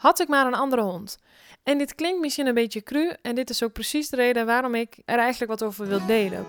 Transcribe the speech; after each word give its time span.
had 0.00 0.20
ik 0.20 0.28
maar 0.28 0.46
een 0.46 0.54
andere 0.54 0.82
hond. 0.82 1.18
En 1.62 1.78
dit 1.78 1.94
klinkt 1.94 2.20
misschien 2.20 2.46
een 2.46 2.54
beetje 2.54 2.82
cru 2.82 3.12
en 3.22 3.34
dit 3.34 3.50
is 3.50 3.62
ook 3.62 3.72
precies 3.72 4.08
de 4.08 4.16
reden 4.16 4.46
waarom 4.46 4.74
ik 4.74 4.98
er 5.04 5.18
eigenlijk 5.18 5.50
wat 5.50 5.62
over 5.62 5.86
wil 5.86 6.06
delen. 6.06 6.46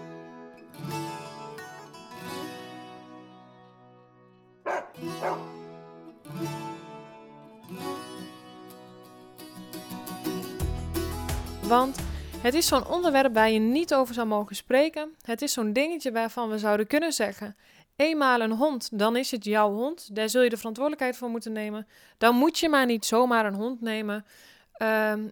Want 11.61 11.99
het 12.41 12.53
is 12.53 12.67
zo'n 12.67 12.87
onderwerp 12.87 13.33
waar 13.33 13.49
je 13.49 13.59
niet 13.59 13.93
over 13.93 14.13
zou 14.13 14.27
mogen 14.27 14.55
spreken. 14.55 15.15
Het 15.21 15.41
is 15.41 15.53
zo'n 15.53 15.73
dingetje 15.73 16.11
waarvan 16.11 16.49
we 16.49 16.57
zouden 16.57 16.87
kunnen 16.87 17.13
zeggen: 17.13 17.55
eenmaal 17.95 18.41
een 18.41 18.51
hond, 18.51 18.99
dan 18.99 19.15
is 19.15 19.31
het 19.31 19.45
jouw 19.45 19.71
hond. 19.71 20.15
Daar 20.15 20.29
zul 20.29 20.41
je 20.41 20.49
de 20.49 20.57
verantwoordelijkheid 20.57 21.17
voor 21.17 21.29
moeten 21.29 21.51
nemen. 21.51 21.87
Dan 22.17 22.35
moet 22.35 22.59
je 22.59 22.69
maar 22.69 22.85
niet 22.85 23.05
zomaar 23.05 23.45
een 23.45 23.53
hond 23.53 23.81
nemen. 23.81 24.25
Ehm, 24.73 25.27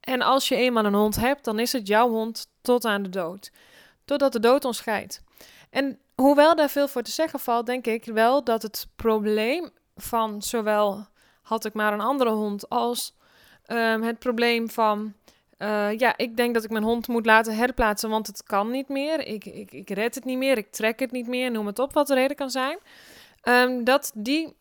en 0.00 0.22
als 0.22 0.48
je 0.48 0.56
eenmaal 0.56 0.84
een 0.84 0.94
hond 0.94 1.16
hebt, 1.16 1.44
dan 1.44 1.58
is 1.58 1.72
het 1.72 1.86
jouw 1.86 2.08
hond 2.08 2.46
tot 2.60 2.84
aan 2.84 3.02
de 3.02 3.08
dood. 3.08 3.50
Totdat 4.04 4.32
de 4.32 4.40
dood 4.40 4.64
ons 4.64 4.76
scheidt. 4.76 5.22
En 5.70 5.98
hoewel 6.14 6.56
daar 6.56 6.70
veel 6.70 6.88
voor 6.88 7.02
te 7.02 7.10
zeggen 7.10 7.40
valt, 7.40 7.66
denk 7.66 7.86
ik 7.86 8.04
wel 8.04 8.44
dat 8.44 8.62
het 8.62 8.88
probleem 8.96 9.70
van 9.96 10.42
zowel 10.42 11.06
had 11.42 11.64
ik 11.64 11.72
maar 11.72 11.92
een 11.92 12.00
andere 12.00 12.30
hond 12.30 12.68
als 12.68 13.14
ehm, 13.64 14.02
het 14.02 14.18
probleem 14.18 14.70
van 14.70 15.14
uh, 15.64 15.98
ja, 15.98 16.16
ik 16.16 16.36
denk 16.36 16.54
dat 16.54 16.64
ik 16.64 16.70
mijn 16.70 16.84
hond 16.84 17.08
moet 17.08 17.26
laten 17.26 17.56
herplaatsen, 17.56 18.10
want 18.10 18.26
het 18.26 18.42
kan 18.42 18.70
niet 18.70 18.88
meer. 18.88 19.26
Ik, 19.26 19.44
ik, 19.44 19.72
ik 19.72 19.90
red 19.90 20.14
het 20.14 20.24
niet 20.24 20.38
meer, 20.38 20.58
ik 20.58 20.72
trek 20.72 21.00
het 21.00 21.10
niet 21.10 21.26
meer, 21.26 21.50
noem 21.50 21.66
het 21.66 21.78
op 21.78 21.92
wat 21.92 22.06
de 22.06 22.14
reden 22.14 22.36
kan 22.36 22.50
zijn. 22.50 22.78
Um, 23.48 23.84
dat 23.84 24.12
die 24.14 24.56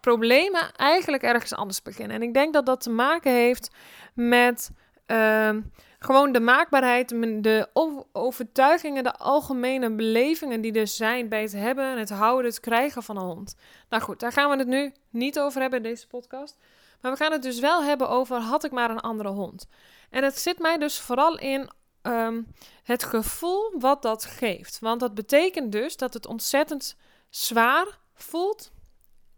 problemen 0.00 0.72
eigenlijk 0.76 1.22
ergens 1.22 1.54
anders 1.54 1.82
beginnen. 1.82 2.16
En 2.16 2.22
ik 2.22 2.34
denk 2.34 2.52
dat 2.52 2.66
dat 2.66 2.80
te 2.80 2.90
maken 2.90 3.32
heeft 3.32 3.70
met 4.14 4.70
uh, 5.06 5.50
gewoon 5.98 6.32
de 6.32 6.40
maakbaarheid, 6.40 7.08
de 7.42 7.68
overtuigingen, 8.12 9.04
de 9.04 9.14
algemene 9.14 9.90
belevingen 9.90 10.60
die 10.60 10.72
er 10.72 10.86
zijn 10.86 11.28
bij 11.28 11.42
het 11.42 11.52
hebben, 11.52 11.98
het 11.98 12.10
houden, 12.10 12.50
het 12.50 12.60
krijgen 12.60 13.02
van 13.02 13.16
een 13.16 13.26
hond. 13.26 13.56
Nou 13.88 14.02
goed, 14.02 14.20
daar 14.20 14.32
gaan 14.32 14.50
we 14.50 14.56
het 14.56 14.66
nu 14.66 14.92
niet 15.10 15.38
over 15.38 15.60
hebben 15.60 15.82
in 15.82 15.90
deze 15.90 16.06
podcast. 16.06 16.56
Maar 17.00 17.10
we 17.10 17.16
gaan 17.16 17.32
het 17.32 17.42
dus 17.42 17.60
wel 17.60 17.82
hebben 17.82 18.08
over 18.08 18.36
had 18.36 18.64
ik 18.64 18.70
maar 18.70 18.90
een 18.90 19.00
andere 19.00 19.28
hond. 19.28 19.66
En 20.10 20.24
het 20.24 20.38
zit 20.38 20.58
mij 20.58 20.78
dus 20.78 21.00
vooral 21.00 21.38
in 21.38 21.70
ehm, 22.02 22.42
het 22.82 23.04
gevoel 23.04 23.72
wat 23.78 24.02
dat 24.02 24.24
geeft. 24.24 24.78
Want 24.78 25.00
dat 25.00 25.14
betekent 25.14 25.72
dus 25.72 25.96
dat 25.96 26.14
het 26.14 26.26
ontzettend 26.26 26.96
zwaar 27.30 27.98
voelt, 28.14 28.70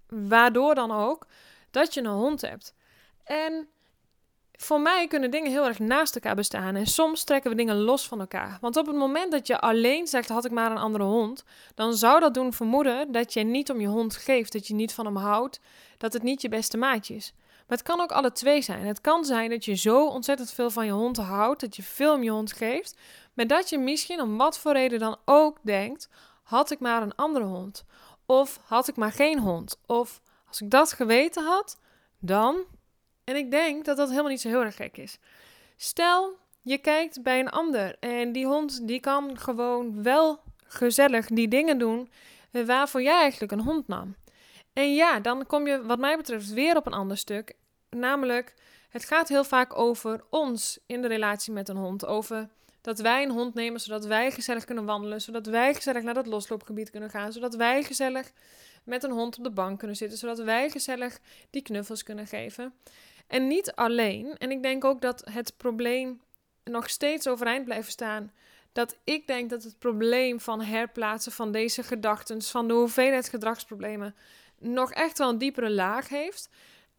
waardoor 0.08 0.74
dan 0.74 0.92
ook 0.92 1.26
dat 1.70 1.94
je 1.94 2.00
een 2.00 2.06
hond 2.06 2.40
hebt. 2.40 2.74
En 3.24 3.68
voor 4.60 4.80
mij 4.80 5.06
kunnen 5.06 5.30
dingen 5.30 5.50
heel 5.50 5.66
erg 5.66 5.78
naast 5.78 6.14
elkaar 6.14 6.34
bestaan 6.34 6.76
en 6.76 6.86
soms 6.86 7.24
trekken 7.24 7.50
we 7.50 7.56
dingen 7.56 7.76
los 7.76 8.08
van 8.08 8.20
elkaar. 8.20 8.58
Want 8.60 8.76
op 8.76 8.86
het 8.86 8.96
moment 8.96 9.32
dat 9.32 9.46
je 9.46 9.60
alleen 9.60 10.06
zegt 10.06 10.28
had 10.28 10.44
ik 10.44 10.50
maar 10.50 10.70
een 10.70 10.78
andere 10.78 11.04
hond, 11.04 11.44
dan 11.74 11.94
zou 11.94 12.20
dat 12.20 12.34
doen 12.34 12.52
vermoeden 12.52 13.12
dat 13.12 13.32
je 13.32 13.42
niet 13.42 13.70
om 13.70 13.80
je 13.80 13.86
hond 13.86 14.16
geeft, 14.16 14.52
dat 14.52 14.66
je 14.66 14.74
niet 14.74 14.94
van 14.94 15.04
hem 15.04 15.16
houdt, 15.16 15.60
dat 15.98 16.12
het 16.12 16.22
niet 16.22 16.42
je 16.42 16.48
beste 16.48 16.76
maatje 16.76 17.14
is. 17.14 17.32
Maar 17.68 17.78
het 17.78 17.86
kan 17.86 18.00
ook 18.00 18.12
alle 18.12 18.32
twee 18.32 18.62
zijn. 18.62 18.86
Het 18.86 19.00
kan 19.00 19.24
zijn 19.24 19.50
dat 19.50 19.64
je 19.64 19.74
zo 19.74 20.06
ontzettend 20.06 20.50
veel 20.50 20.70
van 20.70 20.86
je 20.86 20.92
hond 20.92 21.16
houdt, 21.16 21.60
dat 21.60 21.76
je 21.76 21.82
veel 21.82 22.14
om 22.14 22.22
je 22.22 22.30
hond 22.30 22.52
geeft, 22.52 22.96
maar 23.34 23.46
dat 23.46 23.68
je 23.68 23.78
misschien 23.78 24.20
om 24.20 24.36
wat 24.36 24.58
voor 24.58 24.72
reden 24.72 24.98
dan 24.98 25.16
ook 25.24 25.58
denkt: 25.62 26.08
had 26.42 26.70
ik 26.70 26.80
maar 26.80 27.02
een 27.02 27.14
andere 27.14 27.44
hond? 27.44 27.84
Of 28.26 28.60
had 28.64 28.88
ik 28.88 28.96
maar 28.96 29.12
geen 29.12 29.38
hond? 29.38 29.80
Of 29.86 30.20
als 30.46 30.60
ik 30.60 30.70
dat 30.70 30.92
geweten 30.92 31.44
had, 31.44 31.78
dan. 32.18 32.56
En 33.24 33.36
ik 33.36 33.50
denk 33.50 33.84
dat 33.84 33.96
dat 33.96 34.08
helemaal 34.08 34.30
niet 34.30 34.40
zo 34.40 34.48
heel 34.48 34.64
erg 34.64 34.76
gek 34.76 34.96
is. 34.96 35.18
Stel, 35.76 36.36
je 36.62 36.78
kijkt 36.78 37.22
bij 37.22 37.40
een 37.40 37.50
ander 37.50 37.96
en 38.00 38.32
die 38.32 38.46
hond 38.46 38.86
die 38.86 39.00
kan 39.00 39.38
gewoon 39.38 40.02
wel 40.02 40.40
gezellig 40.64 41.26
die 41.26 41.48
dingen 41.48 41.78
doen 41.78 42.10
waarvoor 42.50 43.02
jij 43.02 43.20
eigenlijk 43.20 43.52
een 43.52 43.60
hond 43.60 43.88
nam. 43.88 44.16
En 44.72 44.94
ja, 44.94 45.20
dan 45.20 45.46
kom 45.46 45.66
je 45.66 45.82
wat 45.82 45.98
mij 45.98 46.16
betreft 46.16 46.52
weer 46.52 46.76
op 46.76 46.86
een 46.86 46.92
ander 46.92 47.16
stuk. 47.16 47.54
Namelijk, 47.90 48.54
het 48.88 49.04
gaat 49.04 49.28
heel 49.28 49.44
vaak 49.44 49.78
over 49.78 50.24
ons 50.30 50.78
in 50.86 51.02
de 51.02 51.08
relatie 51.08 51.52
met 51.52 51.68
een 51.68 51.76
hond. 51.76 52.06
Over 52.06 52.48
dat 52.80 52.98
wij 52.98 53.22
een 53.22 53.30
hond 53.30 53.54
nemen 53.54 53.80
zodat 53.80 54.04
wij 54.04 54.30
gezellig 54.30 54.64
kunnen 54.64 54.84
wandelen. 54.84 55.20
Zodat 55.20 55.46
wij 55.46 55.74
gezellig 55.74 56.02
naar 56.02 56.14
dat 56.14 56.26
losloopgebied 56.26 56.90
kunnen 56.90 57.10
gaan. 57.10 57.32
Zodat 57.32 57.54
wij 57.54 57.82
gezellig 57.82 58.32
met 58.84 59.02
een 59.02 59.10
hond 59.10 59.38
op 59.38 59.44
de 59.44 59.50
bank 59.50 59.78
kunnen 59.78 59.96
zitten. 59.96 60.18
Zodat 60.18 60.38
wij 60.38 60.70
gezellig 60.70 61.18
die 61.50 61.62
knuffels 61.62 62.02
kunnen 62.02 62.26
geven. 62.26 62.74
En 63.26 63.46
niet 63.46 63.72
alleen. 63.72 64.36
En 64.38 64.50
ik 64.50 64.62
denk 64.62 64.84
ook 64.84 65.00
dat 65.00 65.24
het 65.30 65.54
probleem 65.56 66.20
nog 66.64 66.90
steeds 66.90 67.28
overeind 67.28 67.64
blijft 67.64 67.90
staan. 67.90 68.32
Dat 68.72 68.98
ik 69.04 69.26
denk 69.26 69.50
dat 69.50 69.62
het 69.62 69.78
probleem 69.78 70.40
van 70.40 70.60
herplaatsen 70.60 71.32
van 71.32 71.52
deze 71.52 71.82
gedachten, 71.82 72.42
van 72.42 72.68
de 72.68 72.74
hoeveelheid 72.74 73.28
gedragsproblemen, 73.28 74.14
nog 74.58 74.92
echt 74.92 75.18
wel 75.18 75.28
een 75.28 75.38
diepere 75.38 75.70
laag 75.70 76.08
heeft. 76.08 76.48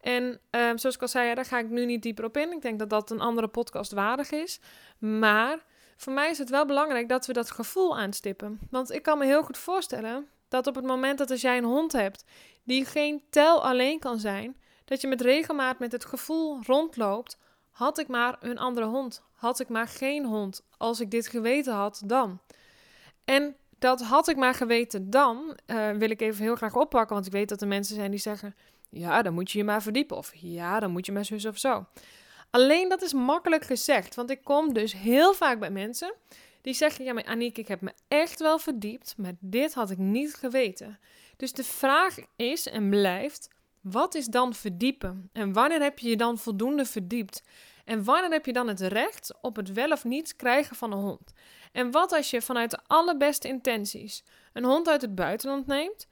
En 0.00 0.40
ehm, 0.50 0.76
zoals 0.76 0.94
ik 0.94 1.02
al 1.02 1.08
zei, 1.08 1.34
daar 1.34 1.44
ga 1.44 1.58
ik 1.58 1.68
nu 1.68 1.84
niet 1.84 2.02
dieper 2.02 2.24
op 2.24 2.36
in. 2.36 2.52
Ik 2.52 2.62
denk 2.62 2.78
dat 2.78 2.90
dat 2.90 3.10
een 3.10 3.20
andere 3.20 3.48
podcast 3.48 3.92
waardig 3.92 4.30
is. 4.30 4.60
Maar 4.98 5.64
voor 5.96 6.12
mij 6.12 6.30
is 6.30 6.38
het 6.38 6.50
wel 6.50 6.66
belangrijk 6.66 7.08
dat 7.08 7.26
we 7.26 7.32
dat 7.32 7.50
gevoel 7.50 7.98
aanstippen. 7.98 8.58
Want 8.70 8.92
ik 8.92 9.02
kan 9.02 9.18
me 9.18 9.24
heel 9.24 9.42
goed 9.42 9.58
voorstellen 9.58 10.28
dat 10.48 10.66
op 10.66 10.74
het 10.74 10.84
moment 10.84 11.18
dat 11.18 11.30
als 11.30 11.40
jij 11.40 11.56
een 11.56 11.64
hond 11.64 11.92
hebt 11.92 12.24
die 12.62 12.84
geen 12.84 13.22
tel 13.30 13.64
alleen 13.64 13.98
kan 13.98 14.18
zijn, 14.18 14.56
dat 14.84 15.00
je 15.00 15.08
met 15.08 15.20
regelmaat 15.20 15.78
met 15.78 15.92
het 15.92 16.04
gevoel 16.04 16.58
rondloopt: 16.62 17.38
had 17.70 17.98
ik 17.98 18.08
maar 18.08 18.36
een 18.40 18.58
andere 18.58 18.86
hond, 18.86 19.22
had 19.32 19.60
ik 19.60 19.68
maar 19.68 19.88
geen 19.88 20.24
hond, 20.24 20.66
als 20.76 21.00
ik 21.00 21.10
dit 21.10 21.26
geweten 21.26 21.72
had 21.72 22.02
dan. 22.06 22.40
En 23.24 23.56
dat 23.78 24.02
had 24.02 24.28
ik 24.28 24.36
maar 24.36 24.54
geweten 24.54 25.10
dan, 25.10 25.58
uh, 25.66 25.90
wil 25.90 26.10
ik 26.10 26.20
even 26.20 26.42
heel 26.42 26.56
graag 26.56 26.76
oppakken, 26.76 27.14
want 27.14 27.26
ik 27.26 27.32
weet 27.32 27.48
dat 27.48 27.60
er 27.60 27.68
mensen 27.68 27.94
zijn 27.94 28.10
die 28.10 28.20
zeggen: 28.20 28.54
ja, 28.90 29.22
dan 29.22 29.34
moet 29.34 29.50
je 29.50 29.58
je 29.58 29.64
maar 29.64 29.82
verdiepen, 29.82 30.16
of 30.16 30.32
ja, 30.34 30.80
dan 30.80 30.90
moet 30.90 31.06
je 31.06 31.12
maar 31.12 31.24
zus 31.24 31.46
of 31.46 31.58
zo. 31.58 31.86
Alleen 32.50 32.88
dat 32.88 33.02
is 33.02 33.12
makkelijk 33.12 33.64
gezegd, 33.64 34.14
want 34.14 34.30
ik 34.30 34.44
kom 34.44 34.72
dus 34.72 34.92
heel 34.92 35.34
vaak 35.34 35.58
bij 35.58 35.70
mensen 35.70 36.14
die 36.60 36.74
zeggen: 36.74 37.04
Ja, 37.04 37.12
maar 37.12 37.24
Aniek, 37.24 37.58
ik 37.58 37.68
heb 37.68 37.80
me 37.80 37.92
echt 38.08 38.40
wel 38.40 38.58
verdiept, 38.58 39.14
maar 39.16 39.32
dit 39.40 39.74
had 39.74 39.90
ik 39.90 39.98
niet 39.98 40.34
geweten. 40.34 40.98
Dus 41.36 41.52
de 41.52 41.64
vraag 41.64 42.16
is 42.36 42.66
en 42.66 42.90
blijft: 42.90 43.48
wat 43.80 44.14
is 44.14 44.26
dan 44.26 44.54
verdiepen? 44.54 45.30
En 45.32 45.52
wanneer 45.52 45.82
heb 45.82 45.98
je 45.98 46.08
je 46.08 46.16
dan 46.16 46.38
voldoende 46.38 46.84
verdiept? 46.84 47.42
En 47.84 48.04
wanneer 48.04 48.30
heb 48.30 48.46
je 48.46 48.52
dan 48.52 48.68
het 48.68 48.80
recht 48.80 49.34
op 49.40 49.56
het 49.56 49.72
wel 49.72 49.90
of 49.90 50.04
niet 50.04 50.36
krijgen 50.36 50.76
van 50.76 50.92
een 50.92 50.98
hond? 50.98 51.32
En 51.72 51.90
wat 51.90 52.12
als 52.12 52.30
je 52.30 52.42
vanuit 52.42 52.70
de 52.70 52.78
allerbeste 52.86 53.48
intenties 53.48 54.24
een 54.52 54.64
hond 54.64 54.88
uit 54.88 55.02
het 55.02 55.14
buitenland 55.14 55.66
neemt, 55.66 56.08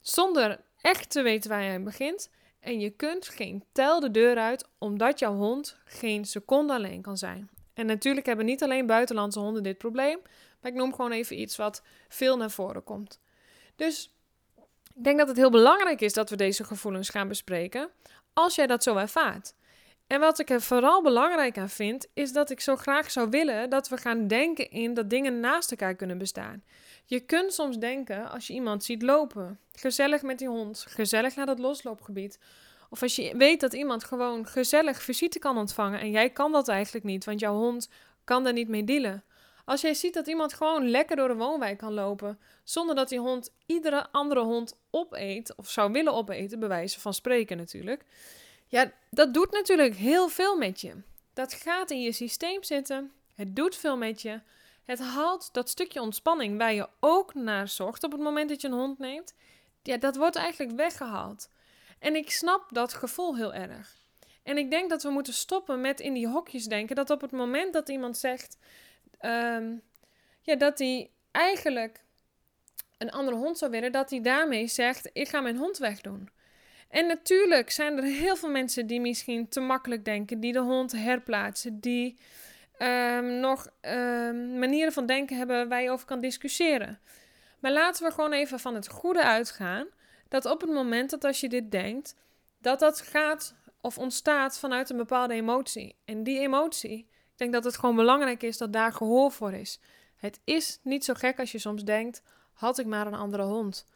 zonder 0.00 0.60
echt 0.80 1.10
te 1.10 1.22
weten 1.22 1.50
waar 1.50 1.62
je 1.62 1.80
begint, 1.80 2.30
en 2.60 2.80
je 2.80 2.90
kunt 2.90 3.28
geen 3.28 3.64
tel 3.72 4.00
de 4.00 4.10
deur 4.10 4.36
uit 4.36 4.68
omdat 4.78 5.18
jouw 5.18 5.34
hond 5.34 5.76
geen 5.84 6.24
seconde 6.24 6.72
alleen 6.72 7.02
kan 7.02 7.16
zijn. 7.16 7.50
En 7.74 7.86
natuurlijk 7.86 8.26
hebben 8.26 8.44
niet 8.44 8.62
alleen 8.62 8.86
buitenlandse 8.86 9.38
honden 9.38 9.62
dit 9.62 9.78
probleem, 9.78 10.18
maar 10.60 10.70
ik 10.70 10.76
noem 10.76 10.94
gewoon 10.94 11.12
even 11.12 11.40
iets 11.40 11.56
wat 11.56 11.82
veel 12.08 12.36
naar 12.36 12.50
voren 12.50 12.84
komt. 12.84 13.20
Dus 13.76 14.12
ik 14.94 15.04
denk 15.04 15.18
dat 15.18 15.28
het 15.28 15.36
heel 15.36 15.50
belangrijk 15.50 16.00
is 16.00 16.12
dat 16.12 16.30
we 16.30 16.36
deze 16.36 16.64
gevoelens 16.64 17.08
gaan 17.08 17.28
bespreken 17.28 17.90
als 18.32 18.54
jij 18.54 18.66
dat 18.66 18.82
zo 18.82 18.96
ervaart. 18.96 19.54
En 20.08 20.20
wat 20.20 20.38
ik 20.38 20.50
er 20.50 20.60
vooral 20.60 21.02
belangrijk 21.02 21.58
aan 21.58 21.68
vind, 21.68 22.06
is 22.14 22.32
dat 22.32 22.50
ik 22.50 22.60
zo 22.60 22.76
graag 22.76 23.10
zou 23.10 23.28
willen 23.30 23.70
dat 23.70 23.88
we 23.88 23.96
gaan 23.96 24.26
denken 24.26 24.70
in 24.70 24.94
dat 24.94 25.10
dingen 25.10 25.40
naast 25.40 25.70
elkaar 25.70 25.94
kunnen 25.94 26.18
bestaan. 26.18 26.62
Je 27.04 27.20
kunt 27.20 27.52
soms 27.52 27.78
denken 27.78 28.30
als 28.30 28.46
je 28.46 28.52
iemand 28.52 28.84
ziet 28.84 29.02
lopen, 29.02 29.58
gezellig 29.72 30.22
met 30.22 30.38
die 30.38 30.48
hond, 30.48 30.84
gezellig 30.88 31.36
naar 31.36 31.46
dat 31.46 31.58
losloopgebied. 31.58 32.38
Of 32.90 33.02
als 33.02 33.16
je 33.16 33.36
weet 33.36 33.60
dat 33.60 33.72
iemand 33.72 34.04
gewoon 34.04 34.46
gezellig 34.46 35.02
visite 35.02 35.38
kan 35.38 35.58
ontvangen 35.58 36.00
en 36.00 36.10
jij 36.10 36.30
kan 36.30 36.52
dat 36.52 36.68
eigenlijk 36.68 37.04
niet, 37.04 37.24
want 37.24 37.40
jouw 37.40 37.54
hond 37.54 37.88
kan 38.24 38.44
daar 38.44 38.52
niet 38.52 38.68
mee 38.68 38.84
dealen. 38.84 39.24
Als 39.64 39.80
jij 39.80 39.94
ziet 39.94 40.14
dat 40.14 40.26
iemand 40.26 40.54
gewoon 40.54 40.90
lekker 40.90 41.16
door 41.16 41.28
de 41.28 41.34
woonwijk 41.34 41.78
kan 41.78 41.92
lopen, 41.92 42.38
zonder 42.64 42.94
dat 42.94 43.08
die 43.08 43.18
hond 43.18 43.52
iedere 43.66 44.06
andere 44.10 44.40
hond 44.40 44.78
opeet, 44.90 45.56
of 45.56 45.70
zou 45.70 45.92
willen 45.92 46.12
opeten, 46.14 46.58
bij 46.58 46.68
wijze 46.68 47.00
van 47.00 47.14
spreken 47.14 47.56
natuurlijk 47.56 48.04
ja, 48.68 48.92
dat 49.10 49.34
doet 49.34 49.50
natuurlijk 49.50 49.94
heel 49.94 50.28
veel 50.28 50.56
met 50.56 50.80
je. 50.80 51.02
Dat 51.32 51.52
gaat 51.54 51.90
in 51.90 52.00
je 52.00 52.12
systeem 52.12 52.62
zitten. 52.62 53.12
Het 53.34 53.56
doet 53.56 53.76
veel 53.76 53.96
met 53.96 54.22
je. 54.22 54.40
Het 54.84 54.98
haalt 54.98 55.48
dat 55.52 55.68
stukje 55.68 56.00
ontspanning 56.00 56.58
waar 56.58 56.74
je 56.74 56.88
ook 57.00 57.34
naar 57.34 57.68
zocht 57.68 58.04
op 58.04 58.12
het 58.12 58.20
moment 58.20 58.48
dat 58.48 58.60
je 58.60 58.68
een 58.68 58.74
hond 58.74 58.98
neemt. 58.98 59.34
Ja, 59.82 59.96
dat 59.96 60.16
wordt 60.16 60.36
eigenlijk 60.36 60.76
weggehaald. 60.76 61.50
En 61.98 62.16
ik 62.16 62.30
snap 62.30 62.66
dat 62.72 62.94
gevoel 62.94 63.36
heel 63.36 63.54
erg. 63.54 63.96
En 64.42 64.58
ik 64.58 64.70
denk 64.70 64.90
dat 64.90 65.02
we 65.02 65.10
moeten 65.10 65.32
stoppen 65.32 65.80
met 65.80 66.00
in 66.00 66.12
die 66.12 66.28
hokjes 66.28 66.64
denken. 66.64 66.96
Dat 66.96 67.10
op 67.10 67.20
het 67.20 67.30
moment 67.30 67.72
dat 67.72 67.88
iemand 67.88 68.16
zegt 68.18 68.58
ehm, 69.18 69.76
ja, 70.42 70.56
dat 70.56 70.78
hij 70.78 71.10
eigenlijk 71.30 72.04
een 72.98 73.10
andere 73.10 73.36
hond 73.36 73.58
zou 73.58 73.70
willen, 73.70 73.92
dat 73.92 74.10
hij 74.10 74.20
daarmee 74.20 74.66
zegt: 74.66 75.10
Ik 75.12 75.28
ga 75.28 75.40
mijn 75.40 75.56
hond 75.56 75.78
wegdoen. 75.78 76.28
En 76.88 77.06
natuurlijk 77.06 77.70
zijn 77.70 77.96
er 77.96 78.04
heel 78.04 78.36
veel 78.36 78.50
mensen 78.50 78.86
die 78.86 79.00
misschien 79.00 79.48
te 79.48 79.60
makkelijk 79.60 80.04
denken, 80.04 80.40
die 80.40 80.52
de 80.52 80.60
hond 80.60 80.92
herplaatsen, 80.92 81.80
die 81.80 82.18
um, 82.78 83.40
nog 83.40 83.68
um, 83.80 84.58
manieren 84.58 84.92
van 84.92 85.06
denken 85.06 85.36
hebben 85.36 85.68
waar 85.68 85.82
je 85.82 85.90
over 85.90 86.06
kan 86.06 86.20
discussiëren. 86.20 86.98
Maar 87.58 87.72
laten 87.72 88.06
we 88.06 88.12
gewoon 88.12 88.32
even 88.32 88.60
van 88.60 88.74
het 88.74 88.88
goede 88.88 89.22
uitgaan 89.22 89.86
dat 90.28 90.46
op 90.46 90.60
het 90.60 90.70
moment 90.70 91.10
dat 91.10 91.24
als 91.24 91.40
je 91.40 91.48
dit 91.48 91.70
denkt, 91.70 92.14
dat 92.58 92.78
dat 92.78 93.00
gaat 93.00 93.54
of 93.80 93.98
ontstaat 93.98 94.58
vanuit 94.58 94.90
een 94.90 94.96
bepaalde 94.96 95.34
emotie. 95.34 95.96
En 96.04 96.22
die 96.22 96.38
emotie, 96.38 96.98
ik 96.98 97.36
denk 97.36 97.52
dat 97.52 97.64
het 97.64 97.78
gewoon 97.78 97.96
belangrijk 97.96 98.42
is 98.42 98.58
dat 98.58 98.72
daar 98.72 98.92
gehoor 98.92 99.32
voor 99.32 99.52
is. 99.52 99.80
Het 100.16 100.40
is 100.44 100.78
niet 100.82 101.04
zo 101.04 101.14
gek 101.14 101.38
als 101.38 101.52
je 101.52 101.58
soms 101.58 101.84
denkt: 101.84 102.22
had 102.52 102.78
ik 102.78 102.86
maar 102.86 103.06
een 103.06 103.14
andere 103.14 103.42
hond. 103.42 103.86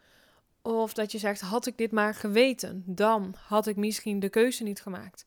Of 0.62 0.92
dat 0.92 1.12
je 1.12 1.18
zegt: 1.18 1.40
had 1.40 1.66
ik 1.66 1.78
dit 1.78 1.92
maar 1.92 2.14
geweten, 2.14 2.82
dan 2.86 3.34
had 3.46 3.66
ik 3.66 3.76
misschien 3.76 4.20
de 4.20 4.28
keuze 4.28 4.62
niet 4.62 4.82
gemaakt. 4.82 5.24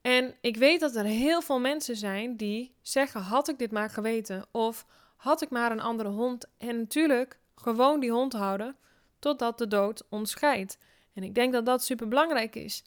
En 0.00 0.34
ik 0.40 0.56
weet 0.56 0.80
dat 0.80 0.94
er 0.94 1.04
heel 1.04 1.42
veel 1.42 1.60
mensen 1.60 1.96
zijn 1.96 2.36
die 2.36 2.74
zeggen: 2.82 3.20
had 3.20 3.48
ik 3.48 3.58
dit 3.58 3.72
maar 3.72 3.90
geweten, 3.90 4.44
of 4.50 4.86
had 5.16 5.42
ik 5.42 5.50
maar 5.50 5.72
een 5.72 5.80
andere 5.80 6.08
hond. 6.08 6.46
En 6.58 6.78
natuurlijk 6.78 7.38
gewoon 7.54 8.00
die 8.00 8.10
hond 8.10 8.32
houden 8.32 8.76
totdat 9.18 9.58
de 9.58 9.68
dood 9.68 10.02
ons 10.08 10.30
scheidt. 10.30 10.78
En 11.12 11.22
ik 11.22 11.34
denk 11.34 11.52
dat 11.52 11.66
dat 11.66 11.84
super 11.84 12.08
belangrijk 12.08 12.54
is. 12.54 12.84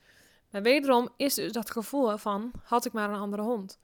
Maar 0.50 0.62
wederom 0.62 1.10
is 1.18 1.34
dus 1.34 1.52
dat 1.52 1.72
gevoel 1.72 2.18
van: 2.18 2.52
had 2.64 2.86
ik 2.86 2.94
maar 2.94 3.10
een 3.10 3.20
andere 3.20 3.42
hond. 3.42 3.80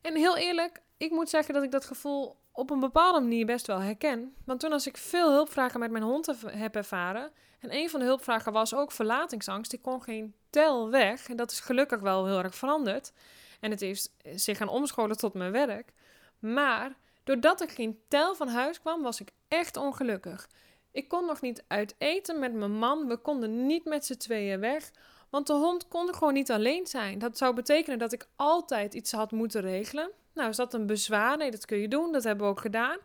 En 0.00 0.16
heel 0.16 0.36
eerlijk, 0.36 0.82
ik 0.96 1.10
moet 1.10 1.28
zeggen 1.28 1.54
dat 1.54 1.62
ik 1.62 1.70
dat 1.70 1.84
gevoel 1.84 2.36
op 2.52 2.70
een 2.70 2.80
bepaalde 2.80 3.20
manier 3.20 3.46
best 3.46 3.66
wel 3.66 3.80
herken. 3.80 4.34
Want 4.44 4.60
toen 4.60 4.72
als 4.72 4.86
ik 4.86 4.96
veel 4.96 5.30
hulpvragen 5.32 5.80
met 5.80 5.90
mijn 5.90 6.04
hond 6.04 6.34
heb 6.46 6.76
ervaren, 6.76 7.32
en 7.60 7.74
een 7.74 7.90
van 7.90 8.00
de 8.00 8.06
hulpvragen 8.06 8.52
was 8.52 8.74
ook 8.74 8.92
verlatingsangst, 8.92 9.72
ik 9.72 9.82
kon 9.82 10.02
geen 10.02 10.34
tel 10.50 10.90
weg. 10.90 11.28
En 11.28 11.36
dat 11.36 11.50
is 11.50 11.60
gelukkig 11.60 12.00
wel 12.00 12.26
heel 12.26 12.42
erg 12.42 12.54
veranderd. 12.54 13.12
En 13.60 13.70
het 13.70 13.80
heeft 13.80 14.12
zich 14.34 14.56
gaan 14.56 14.68
omscholen 14.68 15.16
tot 15.16 15.34
mijn 15.34 15.52
werk. 15.52 15.92
Maar 16.38 16.96
doordat 17.24 17.60
er 17.60 17.68
geen 17.68 18.00
tel 18.08 18.34
van 18.34 18.48
huis 18.48 18.80
kwam, 18.80 19.02
was 19.02 19.20
ik 19.20 19.30
echt 19.48 19.76
ongelukkig. 19.76 20.48
Ik 20.92 21.08
kon 21.08 21.26
nog 21.26 21.40
niet 21.40 21.64
uit 21.68 21.94
eten 21.98 22.38
met 22.38 22.52
mijn 22.52 22.72
man. 22.72 23.06
We 23.06 23.16
konden 23.16 23.66
niet 23.66 23.84
met 23.84 24.06
z'n 24.06 24.16
tweeën 24.16 24.60
weg. 24.60 24.90
Want 25.30 25.46
de 25.46 25.52
hond 25.52 25.88
kon 25.88 26.14
gewoon 26.14 26.32
niet 26.32 26.50
alleen 26.50 26.86
zijn. 26.86 27.18
Dat 27.18 27.38
zou 27.38 27.54
betekenen 27.54 27.98
dat 27.98 28.12
ik 28.12 28.28
altijd 28.36 28.94
iets 28.94 29.12
had 29.12 29.30
moeten 29.30 29.60
regelen. 29.60 30.10
Nou, 30.34 30.48
is 30.48 30.56
dat 30.56 30.74
een 30.74 30.86
bezwaar? 30.86 31.36
Nee, 31.36 31.50
dat 31.50 31.66
kun 31.66 31.78
je 31.78 31.88
doen. 31.88 32.12
Dat 32.12 32.24
hebben 32.24 32.44
we 32.44 32.50
ook 32.50 32.60
gedaan. 32.60 32.98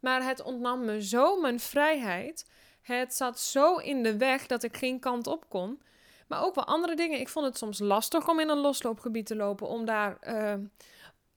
Maar 0.00 0.24
het 0.24 0.42
ontnam 0.42 0.84
me 0.84 1.02
zo 1.02 1.40
mijn 1.40 1.60
vrijheid. 1.60 2.50
Het 2.82 3.14
zat 3.14 3.40
zo 3.40 3.76
in 3.76 4.02
de 4.02 4.16
weg 4.16 4.46
dat 4.46 4.62
ik 4.62 4.76
geen 4.76 5.00
kant 5.00 5.26
op 5.26 5.48
kon. 5.48 5.82
Maar 6.28 6.44
ook 6.44 6.54
wel 6.54 6.64
andere 6.64 6.96
dingen. 6.96 7.20
Ik 7.20 7.28
vond 7.28 7.46
het 7.46 7.58
soms 7.58 7.78
lastig 7.78 8.28
om 8.28 8.40
in 8.40 8.48
een 8.48 8.58
losloopgebied 8.58 9.26
te 9.26 9.36
lopen. 9.36 9.68
Om 9.68 9.84
daar 9.84 10.18
uh, 10.22 10.54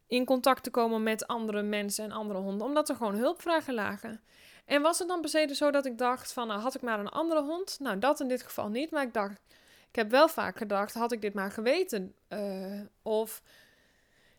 in 0.07 0.25
contact 0.25 0.63
te 0.63 0.71
komen 0.71 1.03
met 1.03 1.27
andere 1.27 1.62
mensen 1.62 2.03
en 2.03 2.12
andere 2.12 2.39
honden. 2.39 2.68
Omdat 2.68 2.89
er 2.89 2.95
gewoon 2.95 3.15
hulpvragen 3.15 3.73
lagen. 3.73 4.21
En 4.65 4.81
was 4.81 5.00
het 5.00 5.07
dan 5.07 5.21
per 5.21 5.56
zo 5.56 5.71
dat 5.71 5.85
ik 5.85 5.97
dacht 5.97 6.33
van, 6.33 6.47
nou, 6.47 6.59
had 6.59 6.75
ik 6.75 6.81
maar 6.81 7.00
een 7.00 7.09
andere 7.09 7.41
hond? 7.41 7.77
Nou, 7.80 8.00
dat 8.00 8.19
in 8.19 8.27
dit 8.27 8.44
geval 8.44 8.68
niet. 8.68 8.91
Maar 8.91 9.03
ik 9.03 9.13
dacht, 9.13 9.41
heb 9.97 10.11
wel 10.11 10.27
vaak 10.27 10.57
gedacht, 10.57 10.94
had 10.94 11.11
ik 11.11 11.21
dit 11.21 11.33
maar 11.33 11.51
geweten? 11.51 12.15
Uh, 12.29 12.81
of 13.01 13.41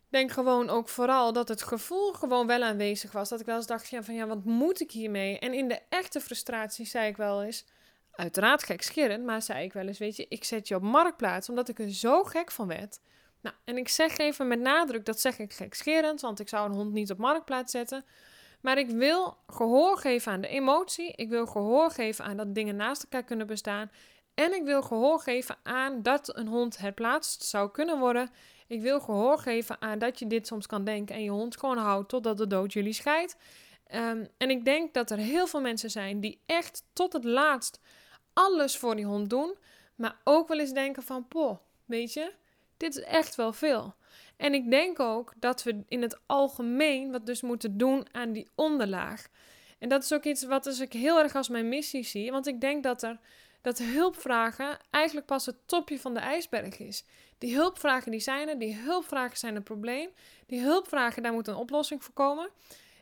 denk 0.09 0.31
gewoon 0.31 0.69
ook 0.69 0.89
vooral 0.89 1.33
dat 1.33 1.49
het 1.49 1.63
gevoel 1.63 2.13
gewoon 2.13 2.47
wel 2.47 2.63
aanwezig 2.63 3.13
was. 3.13 3.29
Dat 3.29 3.41
ik 3.41 3.47
wel 3.47 3.57
eens 3.57 3.67
dacht 3.67 3.89
ja, 3.89 4.03
van 4.03 4.15
ja, 4.15 4.27
wat 4.27 4.45
moet 4.45 4.81
ik 4.81 4.91
hiermee? 4.91 5.39
En 5.39 5.55
in 5.55 5.69
de 5.69 5.81
echte 5.89 6.21
frustratie 6.21 6.87
zei 6.87 7.09
ik 7.09 7.17
wel 7.17 7.43
eens, 7.43 7.65
uiteraard 8.11 8.63
gekscherend, 8.63 9.25
maar 9.25 9.43
zei 9.43 9.65
ik 9.65 9.73
wel 9.73 9.87
eens, 9.87 9.99
weet 9.99 10.17
je, 10.17 10.27
ik 10.29 10.45
zet 10.45 10.69
je 10.69 10.75
op 10.75 10.83
marktplaats 10.83 11.49
omdat 11.49 11.69
ik 11.69 11.79
er 11.79 11.91
zo 11.91 12.25
gek 12.25 12.51
van 12.51 12.67
werd. 12.67 13.01
Nou, 13.41 13.57
en 13.65 13.77
ik 13.77 13.89
zeg 13.89 14.19
even 14.19 14.49
met 14.49 14.61
nadruk, 14.61 15.05
dat 15.05 15.21
zeg 15.21 15.39
ik 15.39 15.53
gekscherend, 15.53 16.21
want 16.21 16.41
ik 16.41 16.49
zou 16.49 16.69
een 16.69 16.77
hond 16.77 16.93
niet 16.93 17.11
op 17.11 17.19
marktplaats 17.19 17.73
zetten. 17.73 18.05
Maar 18.61 18.79
ik 18.79 18.91
wil 18.91 19.37
gehoor 19.47 19.99
geven 19.99 20.33
aan 20.33 20.41
de 20.41 20.49
emotie. 20.49 21.13
Ik 21.13 21.29
wil 21.29 21.47
gehoor 21.47 21.91
geven 21.91 22.25
aan 22.25 22.37
dat 22.37 22.55
dingen 22.55 22.77
naast 22.77 23.03
elkaar 23.03 23.25
kunnen 23.25 23.47
bestaan. 23.47 23.91
En 24.39 24.55
ik 24.55 24.65
wil 24.65 24.83
gehoor 24.83 25.21
geven 25.21 25.57
aan 25.63 26.03
dat 26.03 26.37
een 26.37 26.47
hond 26.47 26.79
herplaatst 26.79 27.43
zou 27.43 27.71
kunnen 27.71 27.99
worden. 27.99 28.31
Ik 28.67 28.81
wil 28.81 29.01
gehoor 29.01 29.39
geven 29.39 29.81
aan 29.81 29.99
dat 29.99 30.19
je 30.19 30.27
dit 30.27 30.47
soms 30.47 30.67
kan 30.67 30.85
denken 30.85 31.15
en 31.15 31.23
je 31.23 31.31
hond 31.31 31.57
gewoon 31.57 31.79
houdt 31.79 32.09
totdat 32.09 32.39
de 32.39 32.47
dood 32.47 32.73
jullie 32.73 32.93
scheidt. 32.93 33.37
Ehm, 33.87 34.25
en 34.37 34.51
ik 34.51 34.65
denk 34.65 34.95
dat 34.95 35.11
er 35.11 35.19
heel 35.19 35.47
veel 35.47 35.61
mensen 35.61 35.91
zijn 35.91 36.21
die 36.21 36.41
echt 36.47 36.85
tot 36.93 37.13
het 37.13 37.25
laatst 37.25 37.81
alles 38.33 38.77
voor 38.77 38.97
die 38.97 39.05
hond 39.05 39.31
doen, 39.31 39.57
maar 39.95 40.17
ook 40.25 40.49
wel 40.49 40.59
eens 40.59 40.73
denken 40.73 41.03
van, 41.03 41.29
poh, 41.29 41.59
weet 41.85 42.13
je, 42.13 42.33
dit 42.77 42.97
is 42.97 43.03
echt 43.03 43.35
wel 43.35 43.53
veel. 43.53 43.95
En 44.37 44.55
ik 44.55 44.71
denk 44.71 45.01
ook 45.01 45.33
dat 45.37 45.63
we 45.63 45.85
in 45.89 46.03
het 46.03 46.19
algemeen 46.27 47.11
wat 47.11 47.27
dus 47.27 47.41
moeten 47.41 47.79
doen 47.79 48.07
aan 48.13 48.33
die 48.33 48.49
onderlaag. 48.55 49.29
En 49.79 49.89
dat 49.89 50.03
is 50.03 50.13
ook 50.13 50.25
iets 50.25 50.45
wat 50.45 50.65
dus 50.65 50.81
ik 50.81 50.93
heel 50.93 51.19
erg 51.19 51.35
als 51.35 51.49
mijn 51.49 51.69
missie 51.69 52.05
zie, 52.05 52.31
want 52.31 52.47
ik 52.47 52.61
denk 52.61 52.83
dat 52.83 53.03
er 53.03 53.19
dat 53.61 53.79
hulpvragen 53.79 54.79
eigenlijk 54.91 55.27
pas 55.27 55.47
het 55.47 55.57
topje 55.67 55.99
van 55.99 56.15
de 56.15 56.21
ijsberg 56.21 56.79
is. 56.79 57.05
Die 57.39 57.55
hulpvragen 57.55 58.11
die 58.11 58.21
zijn 58.21 58.49
er, 58.49 58.59
die 58.59 58.75
hulpvragen 58.75 59.39
zijn 59.39 59.57
een 59.57 59.63
probleem. 59.63 60.11
Die 60.47 60.61
hulpvragen, 60.61 61.23
daar 61.23 61.33
moet 61.33 61.49
een 61.49 61.55
oplossing 61.55 62.05
voor 62.05 62.15
komen. 62.15 62.51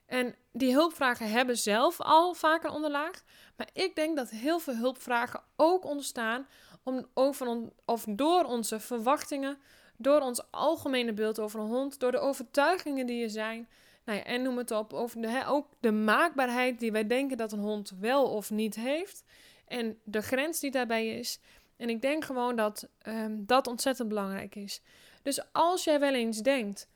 En 0.06 0.34
die 0.52 0.72
hulpvragen 0.72 1.30
hebben 1.30 1.58
zelf 1.58 2.00
al 2.00 2.34
vaak 2.34 2.64
een 2.64 2.70
onderlaag. 2.70 3.22
Maar 3.56 3.68
ik 3.72 3.94
denk 3.94 4.16
dat 4.16 4.30
heel 4.30 4.58
veel 4.58 4.76
hulpvragen 4.76 5.42
ook 5.56 5.84
ontstaan 5.84 6.46
om 6.82 7.06
over 7.14 7.70
of 7.84 8.04
door 8.08 8.44
onze 8.44 8.80
verwachtingen, 8.80 9.58
door 9.96 10.20
ons 10.20 10.50
algemene 10.50 11.12
beeld 11.12 11.38
over 11.38 11.60
een 11.60 11.66
hond, 11.66 12.00
door 12.00 12.12
de 12.12 12.18
overtuigingen 12.18 13.06
die 13.06 13.22
er 13.22 13.30
zijn. 13.30 13.68
Nou 14.04 14.18
ja, 14.18 14.24
en 14.24 14.42
noem 14.42 14.56
het 14.56 14.70
op, 14.70 14.92
over 14.92 15.20
de, 15.20 15.44
ook 15.46 15.66
de 15.80 15.92
maakbaarheid 15.92 16.78
die 16.78 16.92
wij 16.92 17.06
denken 17.06 17.36
dat 17.36 17.52
een 17.52 17.58
hond 17.58 17.92
wel 18.00 18.24
of 18.24 18.50
niet 18.50 18.74
heeft. 18.74 19.24
En 19.66 19.98
de 20.04 20.22
grens 20.22 20.60
die 20.60 20.70
daarbij 20.70 21.18
is. 21.18 21.40
En 21.76 21.88
ik 21.88 22.02
denk 22.02 22.24
gewoon 22.24 22.56
dat 22.56 22.88
um, 23.08 23.46
dat 23.46 23.66
ontzettend 23.66 24.08
belangrijk 24.08 24.54
is. 24.54 24.82
Dus 25.22 25.52
als 25.52 25.84
jij 25.84 26.00
wel 26.00 26.14
eens 26.14 26.42
denkt: 26.42 26.88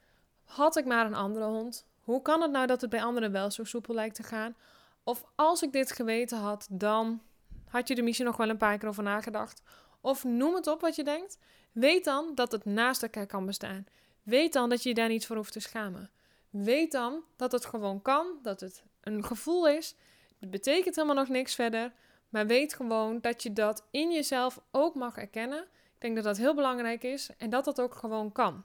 had 0.44 0.76
ik 0.76 0.84
maar 0.84 1.06
een 1.06 1.14
andere 1.14 1.44
hond? 1.44 1.87
Hoe 2.00 2.22
kan 2.22 2.43
het 2.43 2.50
nou 2.50 2.67
dat 2.67 2.81
het 2.81 2.90
bij 2.90 3.02
anderen 3.02 3.32
wel 3.32 3.50
zo 3.50 3.64
soepel 3.64 3.94
lijkt 3.94 4.14
te 4.14 4.22
gaan? 4.22 4.56
Of 5.05 5.25
als 5.34 5.62
ik 5.62 5.72
dit 5.72 5.93
geweten 5.93 6.38
had, 6.38 6.67
dan 6.70 7.22
had 7.69 7.88
je 7.88 7.94
er 7.94 8.05
misschien 8.05 8.26
nog 8.26 8.37
wel 8.37 8.49
een 8.49 8.56
paar 8.56 8.78
keer 8.78 8.88
over 8.88 9.02
nagedacht. 9.02 9.62
Of 10.00 10.25
noem 10.25 10.55
het 10.55 10.67
op 10.67 10.81
wat 10.81 10.96
je 10.96 11.05
denkt. 11.05 11.38
Weet 11.72 12.05
dan 12.05 12.34
dat 12.34 12.52
het 12.52 12.64
naast 12.64 13.02
elkaar 13.02 13.26
kan 13.26 13.46
bestaan. 13.46 13.87
Weet 14.22 14.52
dan 14.52 14.69
dat 14.69 14.82
je 14.82 14.89
je 14.89 14.94
daar 14.94 15.08
niet 15.08 15.27
voor 15.27 15.36
hoeft 15.36 15.53
te 15.53 15.60
schamen. 15.60 16.10
Weet 16.50 16.93
dan 16.93 17.22
dat 17.36 17.53
het 17.53 17.65
gewoon 17.65 18.03
kan, 18.03 18.39
dat 18.43 18.60
het 18.60 18.82
een 19.00 19.24
gevoel 19.24 19.69
is. 19.69 19.94
Het 20.39 20.50
betekent 20.50 20.94
helemaal 20.96 21.17
nog 21.17 21.29
niks 21.29 21.55
verder. 21.55 21.93
Maar 22.31 22.46
weet 22.46 22.75
gewoon 22.75 23.20
dat 23.20 23.43
je 23.43 23.53
dat 23.53 23.87
in 23.91 24.13
jezelf 24.13 24.60
ook 24.70 24.94
mag 24.94 25.17
erkennen. 25.17 25.63
Ik 25.63 26.06
denk 26.06 26.15
dat 26.15 26.25
dat 26.25 26.37
heel 26.37 26.55
belangrijk 26.55 27.03
is 27.03 27.31
en 27.39 27.51
dat 27.51 27.65
dat 27.65 27.81
ook 27.81 27.94
gewoon 27.94 28.32
kan. 28.32 28.65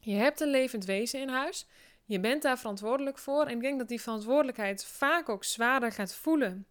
Je 0.00 0.14
hebt 0.14 0.40
een 0.40 0.50
levend 0.50 0.84
wezen 0.84 1.20
in 1.20 1.28
huis. 1.28 1.66
Je 2.04 2.20
bent 2.20 2.42
daar 2.42 2.58
verantwoordelijk 2.58 3.18
voor. 3.18 3.46
En 3.46 3.54
ik 3.54 3.60
denk 3.60 3.78
dat 3.78 3.88
die 3.88 4.00
verantwoordelijkheid 4.00 4.84
vaak 4.84 5.28
ook 5.28 5.44
zwaarder 5.44 5.92
gaat 5.92 6.14
voelen. 6.14 6.66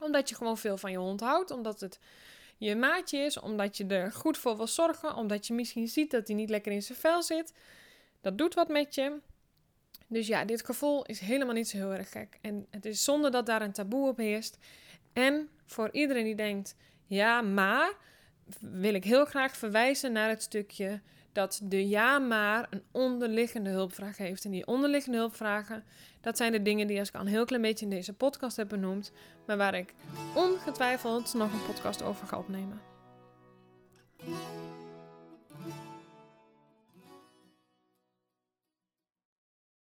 Omdat 0.00 0.28
je 0.28 0.34
gewoon 0.34 0.58
veel 0.58 0.76
van 0.76 0.90
je 0.90 0.96
hond 0.96 1.20
houdt. 1.20 1.50
Omdat 1.50 1.80
het 1.80 1.98
je 2.56 2.76
maatje 2.76 3.18
is. 3.18 3.40
Omdat 3.40 3.76
je 3.76 3.86
er 3.86 4.12
goed 4.12 4.38
voor 4.38 4.56
wil 4.56 4.66
zorgen. 4.66 5.14
Omdat 5.14 5.46
je 5.46 5.54
misschien 5.54 5.88
ziet 5.88 6.10
dat 6.10 6.26
hij 6.26 6.36
niet 6.36 6.50
lekker 6.50 6.72
in 6.72 6.82
zijn 6.82 6.98
vel 6.98 7.22
zit. 7.22 7.52
Dat 8.20 8.38
doet 8.38 8.54
wat 8.54 8.68
met 8.68 8.94
je. 8.94 9.18
Dus 10.06 10.26
ja, 10.26 10.44
dit 10.44 10.64
gevoel 10.64 11.04
is 11.04 11.20
helemaal 11.20 11.54
niet 11.54 11.68
zo 11.68 11.76
heel 11.76 11.92
erg 11.92 12.10
gek. 12.10 12.38
En 12.40 12.66
het 12.70 12.84
is 12.84 13.04
zonder 13.04 13.30
dat 13.30 13.46
daar 13.46 13.62
een 13.62 13.72
taboe 13.72 14.08
op 14.08 14.16
heerst. 14.16 14.58
En 15.16 15.48
voor 15.64 15.88
iedereen 15.92 16.24
die 16.24 16.34
denkt, 16.34 16.74
ja, 17.06 17.40
maar 17.40 17.92
wil 18.60 18.94
ik 18.94 19.04
heel 19.04 19.24
graag 19.24 19.56
verwijzen 19.56 20.12
naar 20.12 20.28
het 20.28 20.42
stukje 20.42 21.00
dat 21.32 21.60
de 21.62 21.88
ja, 21.88 22.18
maar 22.18 22.66
een 22.70 22.82
onderliggende 22.92 23.70
hulpvraag 23.70 24.16
heeft. 24.16 24.44
En 24.44 24.50
die 24.50 24.66
onderliggende 24.66 25.18
hulpvragen, 25.18 25.84
dat 26.20 26.36
zijn 26.36 26.52
de 26.52 26.62
dingen 26.62 26.86
die 26.86 27.00
ik 27.00 27.14
al 27.14 27.20
een 27.20 27.26
heel 27.26 27.44
klein 27.44 27.62
beetje 27.62 27.84
in 27.84 27.90
deze 27.90 28.12
podcast 28.12 28.56
heb 28.56 28.68
benoemd, 28.68 29.12
maar 29.46 29.56
waar 29.56 29.74
ik 29.74 29.94
ongetwijfeld 30.34 31.34
nog 31.34 31.52
een 31.52 31.66
podcast 31.66 32.02
over 32.02 32.26
ga 32.26 32.38
opnemen. 32.38 32.80